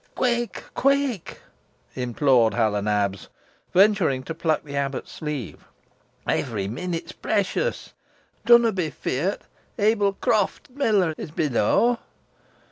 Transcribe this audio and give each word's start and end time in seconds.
"Quick! 0.15 0.63
quick!" 0.73 1.41
implored 1.93 2.55
Hal 2.55 2.75
o' 2.75 2.81
Nabs, 2.81 3.29
venturing 3.71 4.23
to 4.23 4.33
pluck 4.33 4.63
the 4.63 4.75
abbot's 4.75 5.11
sleeve. 5.11 5.65
"Every 6.27 6.67
minute's 6.67 7.11
precious. 7.11 7.93
Dunna 8.43 8.71
be 8.71 8.89
feert. 8.89 9.41
Ebil 9.77 10.13
Croft, 10.13 10.69
t' 10.69 10.73
miller, 10.73 11.13
is 11.19 11.29
below. 11.29 11.99